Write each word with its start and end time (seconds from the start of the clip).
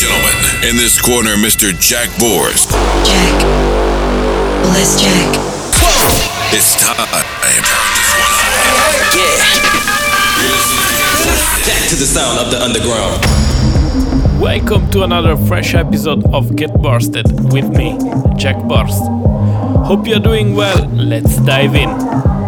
gentlemen, 0.00 0.32
in 0.64 0.76
this 0.76 0.98
corner, 0.98 1.36
Mr. 1.36 1.78
Jack 1.78 2.08
Borst. 2.16 2.70
Jack. 3.04 3.36
Bless 4.64 4.98
Jack. 4.98 5.28
Whoa. 5.76 6.56
It's 6.56 6.72
time. 6.80 6.96
Yeah. 9.12 9.36
Back 11.66 11.88
to 11.90 11.96
the 11.96 12.06
sound 12.06 12.38
of 12.38 12.50
the 12.50 12.62
underground. 12.62 13.20
Welcome 14.40 14.90
to 14.92 15.02
another 15.02 15.36
fresh 15.36 15.74
episode 15.74 16.24
of 16.32 16.56
Get 16.56 16.72
Bursted 16.80 17.52
with 17.52 17.68
me, 17.68 17.98
Jack 18.38 18.56
Burst. 18.66 19.02
Hope 19.84 20.06
you're 20.06 20.18
doing 20.18 20.54
well. 20.54 20.88
Let's 20.88 21.36
dive 21.40 21.74
in. 21.74 22.39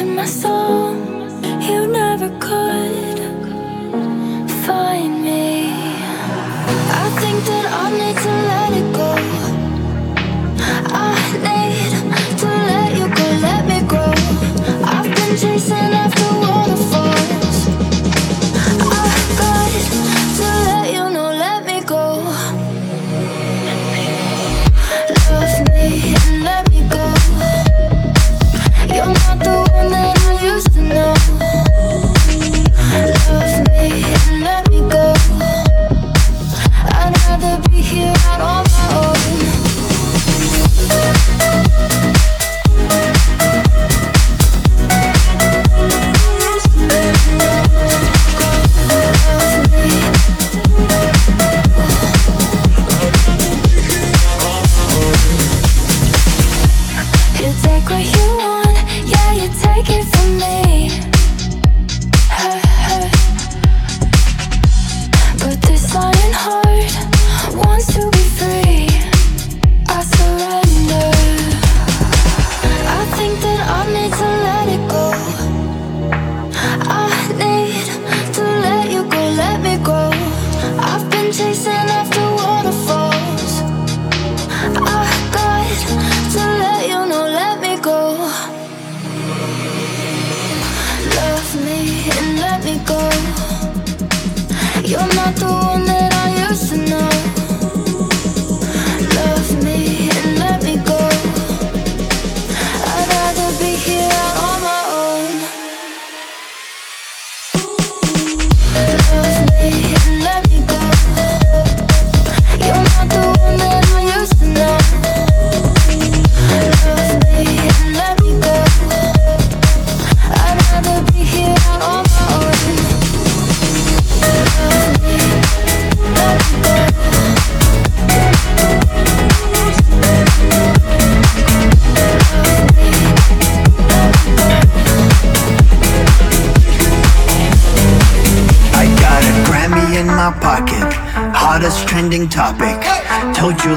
in 0.00 0.14
my 0.14 0.24
soul. 0.24 0.83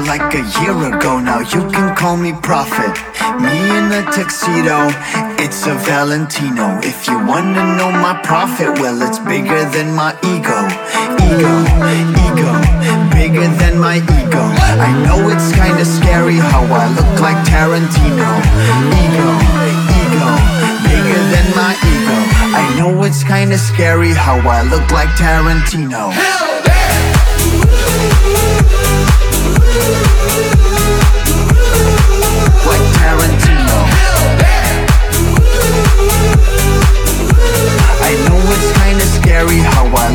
Like 0.08 0.32
a 0.32 0.44
year 0.60 0.72
ago 0.88 1.20
now, 1.20 1.40
you 1.40 1.62
can 1.70 1.94
call 1.94 2.16
me 2.16 2.32
prophet. 2.32 2.96
Me 3.44 3.52
in 3.76 3.92
a 3.92 4.02
tuxedo, 4.10 4.88
it's 5.36 5.66
a 5.66 5.74
Valentino. 5.84 6.80
If 6.82 7.06
you 7.06 7.18
wanna 7.26 7.76
know 7.76 7.92
my 7.92 8.18
profit, 8.24 8.70
well, 8.80 9.02
it's 9.02 9.18
bigger 9.18 9.62
than 9.68 9.94
my 9.94 10.16
ego. 10.24 10.58
Ego, 11.28 11.52
ego, 12.24 12.50
bigger 13.12 13.48
than 13.60 13.78
my 13.78 13.96
ego. 14.18 14.44
I 14.88 14.90
know 15.04 15.28
it's 15.28 15.52
kinda 15.52 15.84
scary 15.84 16.38
how 16.52 16.64
I 16.64 16.86
look 16.96 17.12
like 17.20 17.38
Tarantino. 17.44 18.30
Ego, 19.04 19.28
ego, 20.00 20.28
bigger 20.88 21.22
than 21.34 21.48
my 21.60 21.72
ego. 21.94 22.16
I 22.60 22.64
know 22.78 23.04
it's 23.04 23.22
kinda 23.22 23.58
scary 23.58 24.12
how 24.14 24.38
I 24.56 24.62
look 24.72 24.90
like 24.90 25.10
Tarantino. 25.20 26.04
Like 28.88 29.07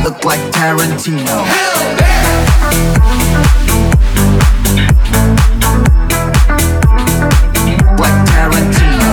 look 0.04 0.26
like 0.26 0.40
Tarantino. 0.52 1.24
Like 7.98 8.20
Tarantino. 8.28 9.12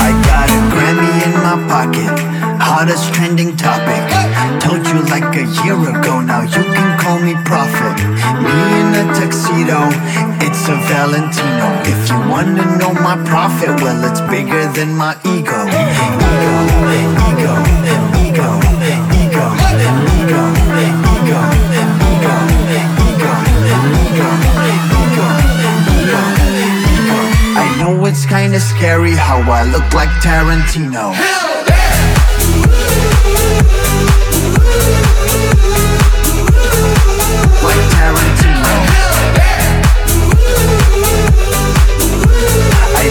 I 0.00 0.10
got 0.24 0.48
a 0.48 0.60
Grammy 0.72 1.12
in 1.26 1.34
my 1.44 1.56
pocket, 1.68 2.18
hottest 2.62 3.12
trending 3.12 3.54
topic. 3.58 4.08
Told 4.62 4.86
you 4.86 5.02
like 5.12 5.36
a 5.36 5.44
year 5.64 5.76
ago 5.76 6.22
now, 6.22 6.42
you 6.42 6.64
can 6.72 6.98
call 6.98 7.18
me 7.18 7.34
prophet. 7.44 7.96
Me 8.40 8.56
in 8.80 8.94
a 8.94 9.04
tuxedo, 9.12 9.90
it's 10.70 10.88
Valentino. 10.88 11.80
If 11.84 12.10
you 12.10 12.18
wanna 12.28 12.76
know 12.78 12.92
my 12.92 13.16
profit, 13.24 13.80
well, 13.80 14.04
it's 14.04 14.20
bigger 14.20 14.66
than 14.72 14.94
my 14.94 15.16
ego. 15.24 15.64
Ego, 15.64 16.54
ego, 16.98 17.54
ego, 18.24 18.24
ego, 18.24 18.48
ego, 19.22 19.46
ego, 20.20 20.42
ego, 20.48 21.12
ego, 21.18 22.32
ego, 23.98 24.28
ego, 24.98 25.28
ego. 25.96 26.28
I 27.56 27.76
know 27.78 28.04
it's 28.04 28.26
kinda 28.26 28.60
scary 28.60 29.14
how 29.14 29.40
I 29.50 29.62
look 29.64 29.92
like 29.94 30.10
Tarantino. 30.20 31.14
Like 37.64 37.84
Tarantino. 37.94 38.37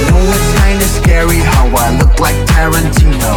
Know 0.05 0.21
it's 0.29 0.51
kinda 0.61 0.87
scary 0.99 1.37
how 1.37 1.65
I 1.75 1.97
look 1.97 2.19
like 2.19 2.35
Tarantino. 2.45 3.33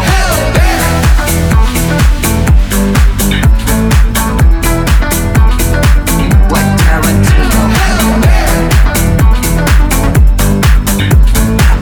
Like 6.50 6.70
Tarantino. 6.82 7.62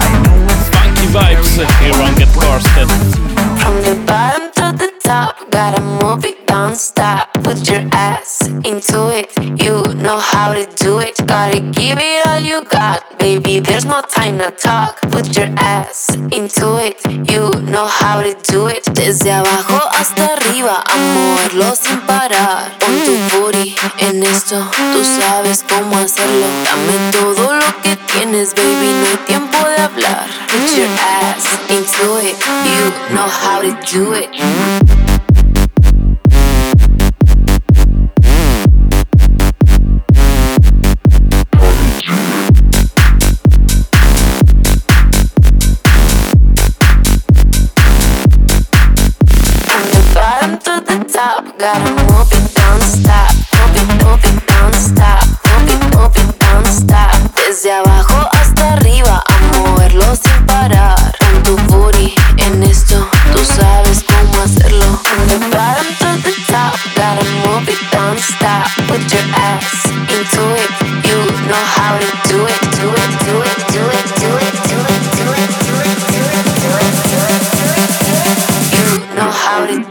I 0.00 0.10
know 0.22 0.38
it's 0.52 0.68
Funky 0.74 1.06
vibes 1.12 1.52
here 1.80 1.98
on 2.02 2.14
Get 2.14 2.30
Bursted. 2.34 3.07
Gotta 5.58 5.82
move 5.82 6.24
it, 6.24 6.46
don't 6.46 6.76
stop. 6.76 7.32
Put 7.42 7.68
your 7.68 7.84
ass 7.90 8.46
into 8.72 9.00
it, 9.18 9.26
you 9.64 9.74
know 10.04 10.18
how 10.32 10.54
to 10.54 10.64
do 10.84 11.00
it. 11.00 11.16
Gotta 11.26 11.58
give 11.78 11.98
it 11.98 12.26
all 12.28 12.38
you 12.38 12.62
got, 12.62 13.18
baby. 13.18 13.58
There's 13.58 13.84
no 13.84 14.00
time 14.02 14.38
to 14.38 14.52
talk. 14.52 15.00
Put 15.14 15.36
your 15.36 15.50
ass 15.58 16.14
into 16.38 16.68
it, 16.86 16.96
you 17.32 17.42
know 17.72 17.86
how 18.00 18.22
to 18.22 18.32
do 18.52 18.68
it. 18.68 18.84
Desde 18.94 19.32
abajo 19.32 19.80
hasta 19.98 20.24
arriba, 20.34 20.76
a 20.92 20.96
moverlo 21.14 21.74
sin 21.74 22.00
parar. 22.06 22.78
Pon 22.78 22.94
tu 23.06 23.14
booty 23.32 23.74
en 23.98 24.22
esto, 24.22 24.58
tú 24.92 25.00
sabes 25.18 25.64
cómo 25.68 25.98
hacerlo. 25.98 26.46
Dame 26.66 26.96
todo 27.10 27.54
lo 27.62 27.70
que 27.82 27.96
tienes, 28.12 28.54
baby. 28.54 28.90
No 29.00 29.06
hay 29.10 29.18
tiempo 29.26 29.58
de 29.70 29.82
hablar. 29.82 30.26
Put 30.52 30.70
your 30.78 30.92
ass 31.20 31.44
into 31.68 32.08
it, 32.28 32.36
you 32.70 32.84
know 33.12 33.28
how 33.42 33.60
to 33.60 33.72
do 33.92 34.12
it. 34.12 34.97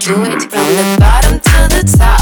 Do 0.07 0.13
it 0.23 0.41
from 0.43 0.67
the 0.77 0.95
bottom 0.99 1.37
to 1.37 1.46
the 1.77 1.97
top. 1.97 2.17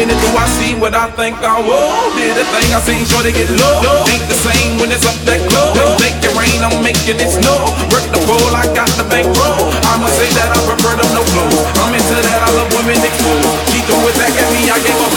minute 0.00 0.16
do 0.24 0.32
I 0.32 0.48
see 0.56 0.72
what 0.80 0.96
I 0.96 1.12
think 1.12 1.36
I 1.44 1.60
want? 1.60 2.16
Did 2.16 2.32
a 2.32 2.44
thing 2.56 2.68
I 2.72 2.80
seen, 2.80 3.04
sure 3.04 3.20
they 3.20 3.36
get 3.36 3.52
low. 3.52 3.84
Think 4.08 4.24
the 4.32 4.38
same 4.48 4.80
when 4.80 4.88
it's 4.88 5.04
up 5.04 5.16
that 5.28 5.40
close. 5.52 5.76
Make 6.00 6.16
it 6.24 6.32
rain, 6.40 6.56
I'm 6.64 6.80
making 6.80 7.20
it 7.20 7.28
snow. 7.28 7.68
Work 7.92 8.08
the 8.08 8.20
pole, 8.24 8.54
I 8.56 8.64
got 8.72 8.88
the 8.96 9.04
bankroll. 9.12 9.68
I'ma 9.92 10.08
say 10.16 10.32
that 10.40 10.56
I 10.56 10.58
prefer 10.64 10.96
them 10.96 11.10
no 11.12 11.20
clothes. 11.36 11.60
I'm 11.84 11.92
into 11.92 12.16
that, 12.16 12.40
I 12.40 12.48
love 12.56 12.72
women 12.72 12.96
exposed. 12.96 13.44
She 13.68 13.84
threw 13.84 14.00
it 14.08 14.16
back 14.16 14.32
at 14.32 14.48
me, 14.56 14.72
I 14.72 14.80
gave 14.80 14.96
a 14.96 15.08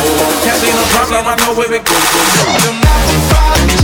Can't 0.44 0.60
see 0.60 0.74
no 0.75 0.84
problem, 0.92 1.32
I 1.32 1.36
know 1.40 1.56
where 1.56 1.72
it 1.72 1.84
goes. 1.88 2.04
Them 2.68 2.75
95 2.84 3.83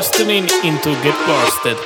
just 0.00 0.14
Justin 0.14 0.30
into 0.64 0.90
Get 1.02 1.16
Blasted. 1.26 1.76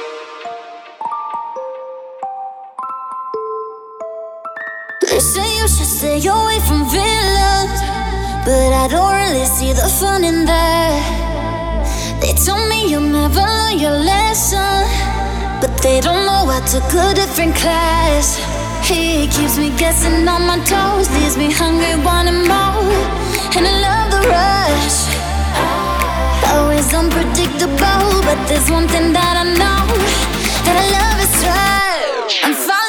They 5.03 5.19
say 5.19 5.59
you 5.59 5.67
should 5.67 5.93
stay 5.99 6.19
away 6.29 6.59
from 6.69 6.87
villains, 6.95 7.81
but 8.47 8.71
I 8.83 8.87
don't 8.89 9.15
really 9.23 9.47
see 9.47 9.73
the 9.73 9.89
fun 9.99 10.23
in 10.23 10.45
that. 10.45 12.21
They 12.21 12.33
told 12.35 12.69
me 12.69 12.89
you'll 12.89 13.01
never 13.01 13.41
learn 13.41 13.81
your 13.81 13.99
lesson, 14.13 14.87
but 15.61 15.73
they 15.83 16.01
don't 16.01 16.25
know 16.25 16.47
I 16.47 16.61
took 16.71 16.87
a 16.95 17.15
different 17.15 17.57
class. 17.57 18.39
He 18.89 19.27
keeps 19.27 19.59
me 19.59 19.71
guessing 19.77 20.29
on 20.29 20.43
my 20.47 20.59
toes, 20.71 21.11
leaves 21.17 21.37
me 21.37 21.51
hungry, 21.51 21.97
wanting 22.05 22.47
more, 22.47 22.95
and 23.57 23.67
I 23.67 23.75
love 23.87 24.07
the 24.15 24.29
rush 24.29 25.14
always 26.55 26.93
unpredictable, 26.95 28.11
but 28.27 28.39
there's 28.49 28.71
one 28.71 28.87
thing 28.89 29.13
that 29.13 29.35
I 29.43 29.45
know 29.61 29.83
that 30.65 30.77
I 30.83 30.87
love 30.97 31.19
is 31.27 31.35
right. 31.47 32.45
I'm. 32.45 32.84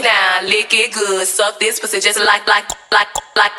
it 0.00 0.48
lick 0.48 0.72
it 0.72 0.92
good, 0.92 1.26
suck 1.26 1.58
this 1.60 1.78
pussy 1.80 2.00
just 2.00 2.18
like, 2.18 2.46
like, 2.46 2.68
like, 2.92 3.08
like. 3.36 3.52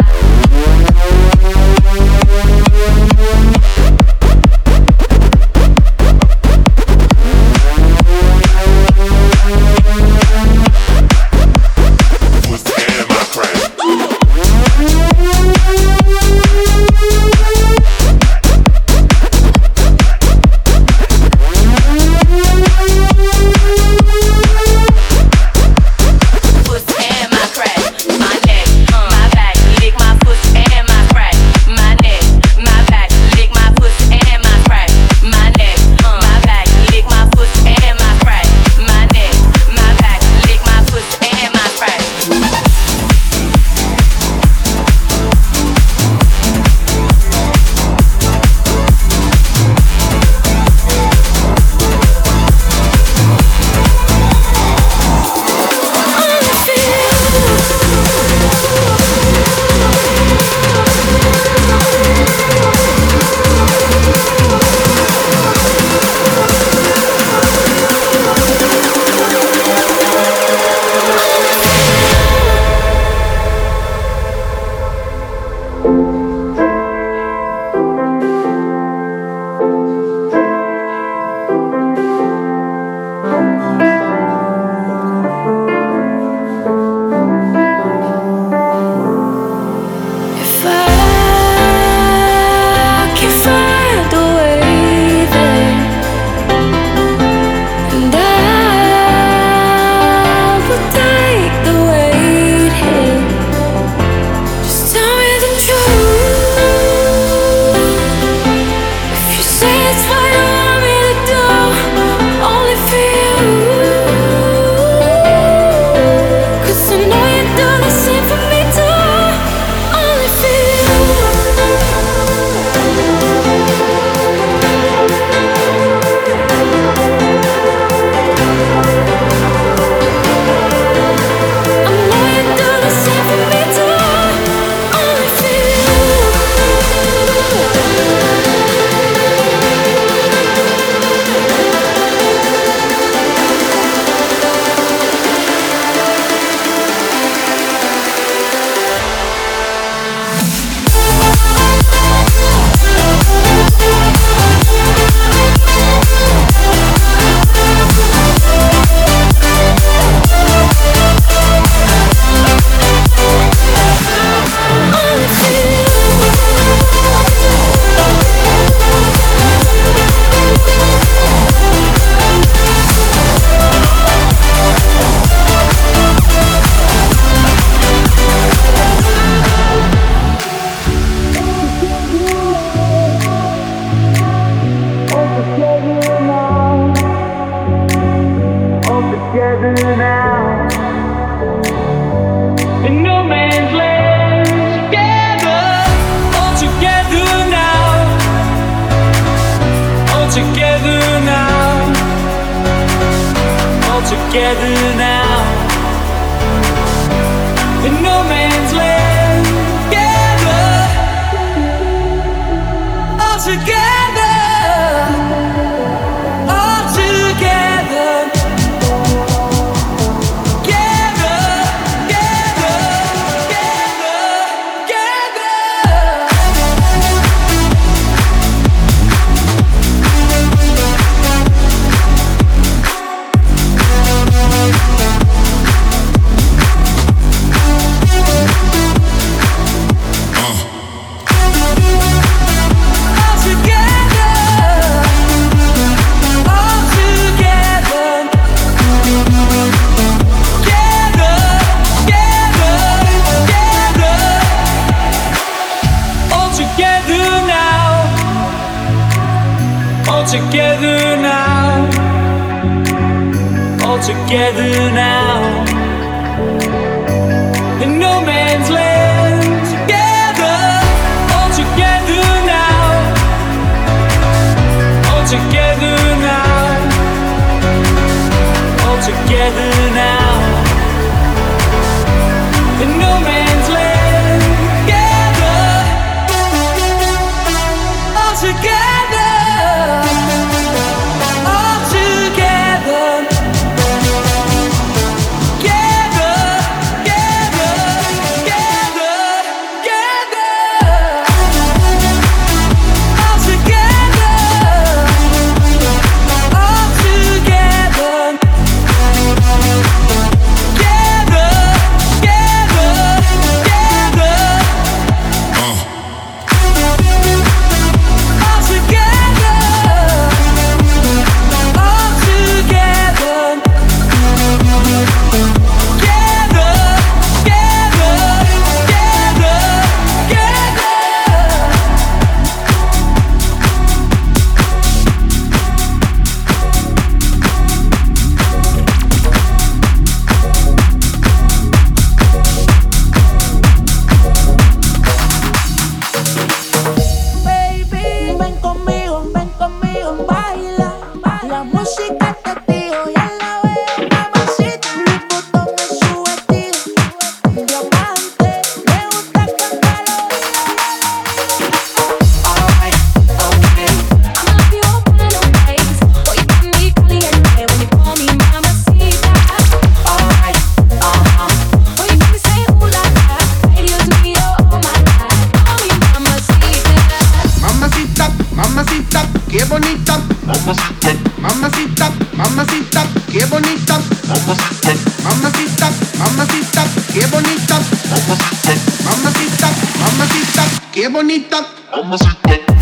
Bonita. 391.23 391.65
Mamacita, 391.95 392.72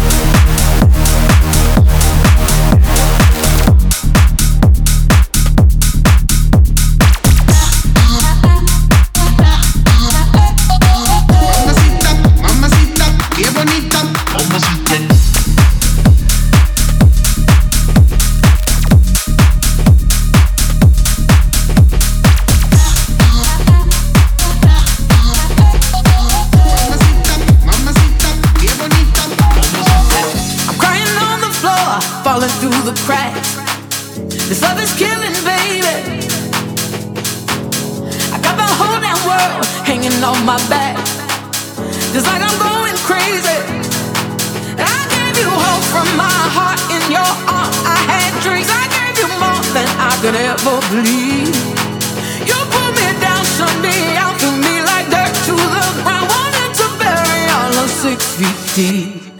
deep. 58.76 59.31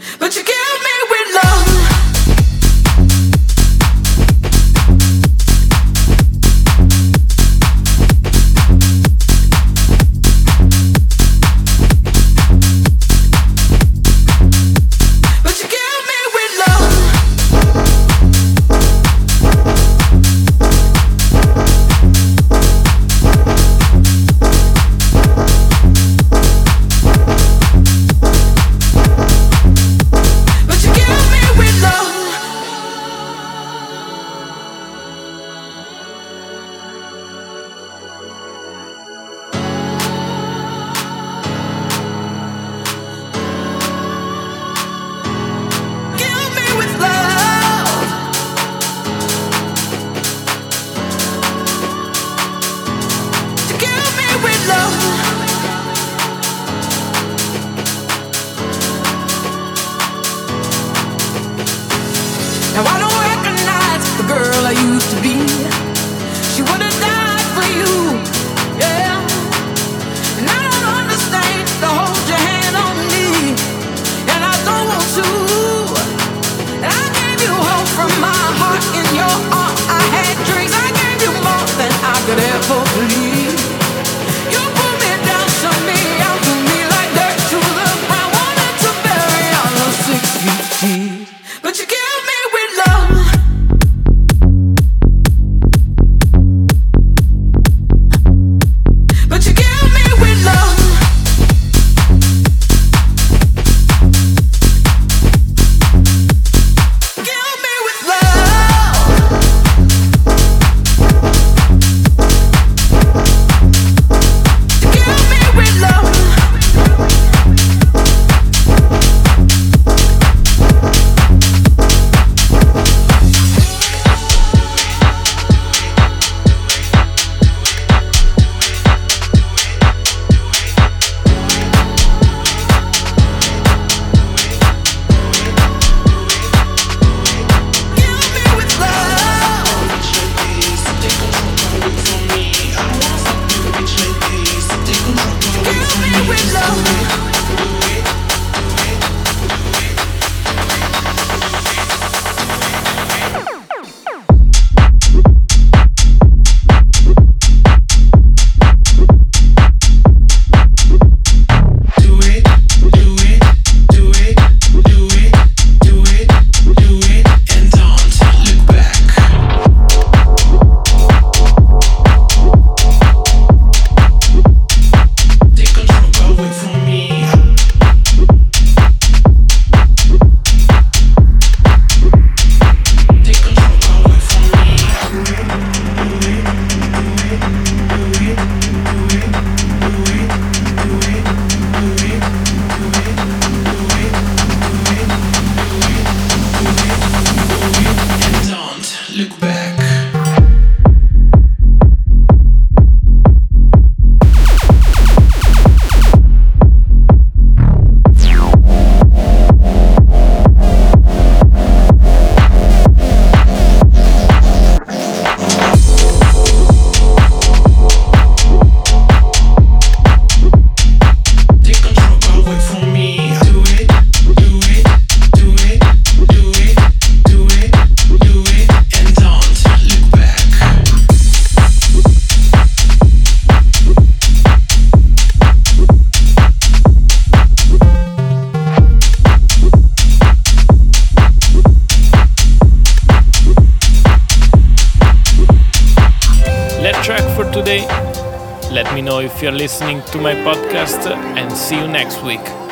You're 249.42 249.50
listening 249.50 250.00
to 250.02 250.18
my 250.18 250.34
podcast 250.34 251.10
and 251.36 251.52
see 251.52 251.76
you 251.76 251.88
next 251.88 252.22
week. 252.22 252.71